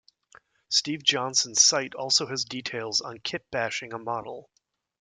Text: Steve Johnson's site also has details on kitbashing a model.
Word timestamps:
Steve 0.69 1.03
Johnson's 1.03 1.61
site 1.61 1.93
also 1.93 2.25
has 2.25 2.43
details 2.43 3.01
on 3.01 3.19
kitbashing 3.19 3.93
a 3.93 3.99
model. 3.99 4.49